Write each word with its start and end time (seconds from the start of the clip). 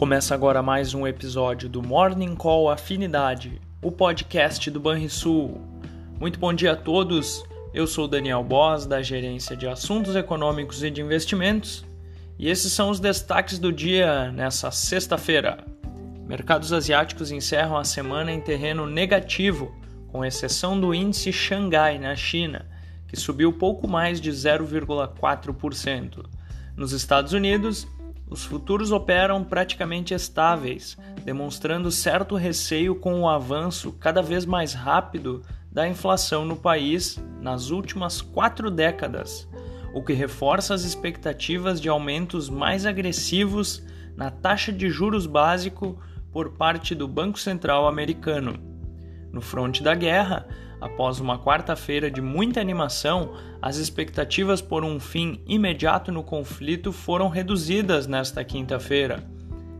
Começa 0.00 0.34
agora 0.34 0.62
mais 0.62 0.94
um 0.94 1.06
episódio 1.06 1.68
do 1.68 1.82
Morning 1.82 2.34
Call 2.34 2.70
Afinidade, 2.70 3.60
o 3.82 3.92
podcast 3.92 4.70
do 4.70 4.80
Banrisul. 4.80 5.60
Muito 6.18 6.38
bom 6.38 6.54
dia 6.54 6.72
a 6.72 6.76
todos. 6.76 7.44
Eu 7.74 7.86
sou 7.86 8.08
Daniel 8.08 8.42
Bos, 8.42 8.86
da 8.86 9.02
Gerência 9.02 9.54
de 9.54 9.68
Assuntos 9.68 10.16
Econômicos 10.16 10.82
e 10.82 10.90
de 10.90 11.02
Investimentos, 11.02 11.84
e 12.38 12.48
esses 12.48 12.72
são 12.72 12.88
os 12.88 12.98
destaques 12.98 13.58
do 13.58 13.70
dia 13.70 14.32
nessa 14.32 14.70
sexta-feira. 14.70 15.66
Mercados 16.26 16.72
asiáticos 16.72 17.30
encerram 17.30 17.76
a 17.76 17.84
semana 17.84 18.32
em 18.32 18.40
terreno 18.40 18.86
negativo, 18.86 19.70
com 20.08 20.24
exceção 20.24 20.80
do 20.80 20.94
índice 20.94 21.30
Xangai 21.30 21.98
na 21.98 22.16
China, 22.16 22.66
que 23.06 23.20
subiu 23.20 23.52
pouco 23.52 23.86
mais 23.86 24.18
de 24.18 24.30
0,4%. 24.30 26.24
Nos 26.74 26.92
Estados 26.92 27.34
Unidos, 27.34 27.86
os 28.30 28.44
futuros 28.44 28.92
operam 28.92 29.42
praticamente 29.42 30.14
estáveis, 30.14 30.96
demonstrando 31.24 31.90
certo 31.90 32.36
receio 32.36 32.94
com 32.94 33.20
o 33.20 33.28
avanço 33.28 33.92
cada 33.92 34.22
vez 34.22 34.46
mais 34.46 34.72
rápido 34.72 35.42
da 35.70 35.88
inflação 35.88 36.44
no 36.44 36.56
país 36.56 37.22
nas 37.40 37.70
últimas 37.70 38.20
quatro 38.20 38.70
décadas, 38.70 39.48
o 39.92 40.02
que 40.02 40.12
reforça 40.12 40.72
as 40.72 40.84
expectativas 40.84 41.80
de 41.80 41.88
aumentos 41.88 42.48
mais 42.48 42.86
agressivos 42.86 43.82
na 44.16 44.30
taxa 44.30 44.72
de 44.72 44.88
juros 44.88 45.26
básico 45.26 45.98
por 46.32 46.52
parte 46.52 46.94
do 46.94 47.08
Banco 47.08 47.38
Central 47.38 47.88
americano. 47.88 48.69
No 49.32 49.40
fronte 49.40 49.82
da 49.82 49.94
guerra, 49.94 50.46
Após 50.80 51.20
uma 51.20 51.38
quarta-feira 51.38 52.10
de 52.10 52.22
muita 52.22 52.58
animação, 52.58 53.34
as 53.60 53.76
expectativas 53.76 54.62
por 54.62 54.82
um 54.82 54.98
fim 54.98 55.42
imediato 55.46 56.10
no 56.10 56.22
conflito 56.24 56.90
foram 56.90 57.28
reduzidas 57.28 58.06
nesta 58.06 58.42
quinta-feira, 58.42 59.22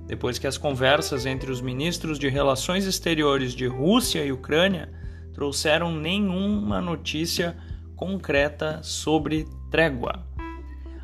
depois 0.06 0.38
que 0.38 0.46
as 0.46 0.58
conversas 0.58 1.24
entre 1.24 1.50
os 1.50 1.62
ministros 1.62 2.18
de 2.18 2.28
Relações 2.28 2.84
Exteriores 2.84 3.54
de 3.54 3.66
Rússia 3.66 4.22
e 4.22 4.30
Ucrânia 4.30 4.92
trouxeram 5.32 5.90
nenhuma 5.90 6.82
notícia 6.82 7.56
concreta 7.96 8.80
sobre 8.82 9.48
trégua. 9.70 10.22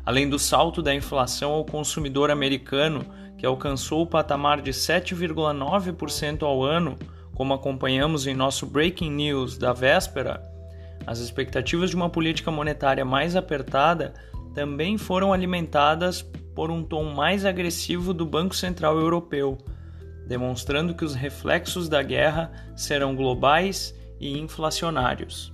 Além 0.05 0.29
do 0.29 0.37
salto 0.37 0.83
da 0.83 0.93
inflação 0.93 1.53
ao 1.53 1.65
consumidor 1.65 2.29
americano, 2.29 3.03
que 3.35 3.47
alcançou 3.47 4.03
o 4.03 4.07
patamar 4.07 4.61
de 4.61 4.71
7,9% 4.71 6.43
ao 6.43 6.63
ano, 6.63 6.97
como 7.37 7.53
acompanhamos 7.53 8.25
em 8.25 8.33
nosso 8.33 8.65
Breaking 8.65 9.11
News 9.11 9.59
da 9.59 9.71
véspera, 9.71 10.41
as 11.05 11.19
expectativas 11.19 11.91
de 11.91 11.95
uma 11.95 12.09
política 12.09 12.49
monetária 12.49 13.05
mais 13.05 13.35
apertada 13.35 14.15
também 14.55 14.97
foram 14.97 15.31
alimentadas 15.31 16.23
por 16.55 16.71
um 16.71 16.83
tom 16.83 17.13
mais 17.13 17.45
agressivo 17.45 18.11
do 18.11 18.25
Banco 18.25 18.55
Central 18.55 18.97
Europeu, 18.97 19.55
demonstrando 20.25 20.95
que 20.95 21.05
os 21.05 21.13
reflexos 21.13 21.87
da 21.87 22.01
guerra 22.01 22.51
serão 22.75 23.15
globais 23.15 23.93
e 24.19 24.35
inflacionários. 24.39 25.53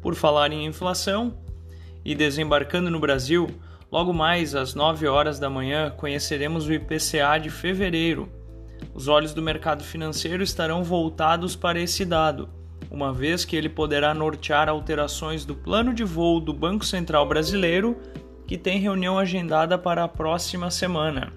Por 0.00 0.14
falar 0.14 0.52
em 0.52 0.66
inflação, 0.66 1.36
e 2.04 2.14
desembarcando 2.14 2.92
no 2.92 3.00
Brasil, 3.00 3.48
logo 3.90 4.12
mais 4.12 4.54
às 4.54 4.72
9 4.72 5.08
horas 5.08 5.40
da 5.40 5.50
manhã 5.50 5.90
conheceremos 5.90 6.68
o 6.68 6.72
IPCA 6.72 7.40
de 7.42 7.50
fevereiro 7.50 8.37
os 8.94 9.08
olhos 9.08 9.32
do 9.32 9.42
mercado 9.42 9.84
financeiro 9.84 10.42
estarão 10.42 10.82
voltados 10.82 11.54
para 11.54 11.80
esse 11.80 12.04
dado, 12.04 12.48
uma 12.90 13.12
vez 13.12 13.44
que 13.44 13.54
ele 13.54 13.68
poderá 13.68 14.14
nortear 14.14 14.68
alterações 14.68 15.44
do 15.44 15.54
plano 15.54 15.92
de 15.92 16.04
voo 16.04 16.40
do 16.40 16.52
Banco 16.52 16.84
Central 16.84 17.26
Brasileiro, 17.26 17.96
que 18.46 18.56
tem 18.56 18.78
reunião 18.78 19.18
agendada 19.18 19.76
para 19.76 20.04
a 20.04 20.08
próxima 20.08 20.70
semana. 20.70 21.32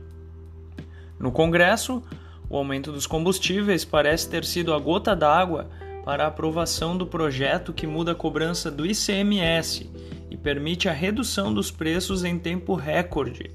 No 1.20 1.32
Congresso, 1.32 2.02
o 2.50 2.58
aumento 2.58 2.92
dos 2.92 3.06
combustíveis 3.06 3.86
parece 3.86 4.30
ter 4.30 4.44
sido 4.44 4.74
a 4.74 4.80
gota 4.80 5.16
d'água 5.16 5.70
para 6.04 6.24
a 6.24 6.28
aprovação 6.28 6.98
do 6.98 7.06
projeto 7.06 7.74
que 7.74 7.86
muda 7.86 8.14
a 8.14 8.16
cobrança 8.16 8.72
do 8.72 8.86
ICMS 8.86 9.90
e 10.30 10.38
permite 10.38 10.90
a 10.90 10.94
redução 10.94 11.54
dos 11.54 11.70
preços 11.70 12.24
em 12.24 12.40
tempo 12.40 12.74
recorde, 12.74 13.52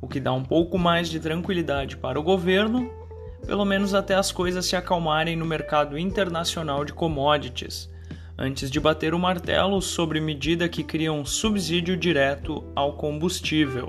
o 0.00 0.08
que 0.08 0.18
dá 0.18 0.32
um 0.32 0.42
pouco 0.42 0.78
mais 0.78 1.08
de 1.08 1.20
tranquilidade 1.20 1.96
para 1.96 2.18
o 2.18 2.22
governo 2.22 2.99
pelo 3.46 3.64
menos 3.64 3.94
até 3.94 4.14
as 4.14 4.30
coisas 4.30 4.66
se 4.66 4.76
acalmarem 4.76 5.36
no 5.36 5.44
mercado 5.44 5.98
internacional 5.98 6.84
de 6.84 6.92
commodities, 6.92 7.90
antes 8.38 8.70
de 8.70 8.80
bater 8.80 9.12
o 9.12 9.18
martelo 9.18 9.82
sobre 9.82 10.20
medida 10.20 10.68
que 10.68 10.82
cria 10.82 11.12
um 11.12 11.24
subsídio 11.24 11.96
direto 11.96 12.64
ao 12.74 12.94
combustível. 12.94 13.88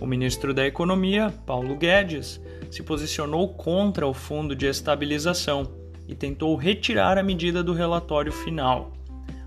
O 0.00 0.06
ministro 0.06 0.54
da 0.54 0.64
Economia, 0.64 1.34
Paulo 1.44 1.74
Guedes, 1.74 2.40
se 2.70 2.82
posicionou 2.82 3.48
contra 3.48 4.06
o 4.06 4.14
fundo 4.14 4.54
de 4.54 4.66
estabilização 4.66 5.72
e 6.06 6.14
tentou 6.14 6.54
retirar 6.54 7.18
a 7.18 7.22
medida 7.22 7.62
do 7.62 7.72
relatório 7.72 8.32
final. 8.32 8.92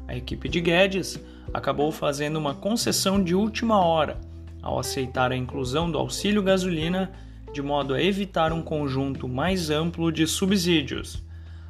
A 0.07 0.15
equipe 0.15 0.49
de 0.49 0.59
Guedes 0.59 1.19
acabou 1.53 1.91
fazendo 1.91 2.37
uma 2.37 2.53
concessão 2.53 3.23
de 3.23 3.33
última 3.33 3.79
hora 3.79 4.19
ao 4.61 4.77
aceitar 4.77 5.31
a 5.31 5.37
inclusão 5.37 5.89
do 5.89 5.97
auxílio 5.97 6.43
gasolina 6.43 7.11
de 7.53 7.61
modo 7.61 7.93
a 7.93 8.01
evitar 8.01 8.53
um 8.53 8.61
conjunto 8.61 9.27
mais 9.27 9.69
amplo 9.69 10.11
de 10.11 10.25
subsídios. 10.25 11.23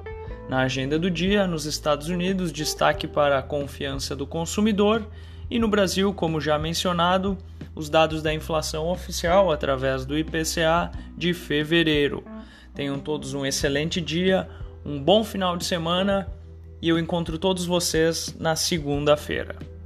Na 0.49 0.61
agenda 0.61 0.97
do 0.97 1.11
dia, 1.11 1.45
nos 1.45 1.65
Estados 1.65 2.07
Unidos, 2.07 2.51
destaque 2.53 3.05
para 3.05 3.37
a 3.37 3.43
confiança 3.43 4.15
do 4.15 4.25
consumidor 4.25 5.05
e 5.51 5.59
no 5.59 5.67
Brasil, 5.67 6.13
como 6.13 6.39
já 6.39 6.57
mencionado, 6.57 7.37
os 7.75 7.89
dados 7.89 8.23
da 8.23 8.33
inflação 8.33 8.87
oficial 8.87 9.51
através 9.51 10.05
do 10.05 10.17
IPCA 10.17 10.89
de 11.17 11.33
fevereiro. 11.33 12.23
Tenham 12.73 12.97
todos 12.97 13.33
um 13.33 13.45
excelente 13.45 13.99
dia, 13.99 14.47
um 14.85 15.03
bom 15.03 15.21
final 15.23 15.57
de 15.57 15.65
semana 15.65 16.31
e 16.81 16.87
eu 16.87 16.97
encontro 16.97 17.37
todos 17.37 17.65
vocês 17.65 18.33
na 18.39 18.55
segunda-feira. 18.55 19.76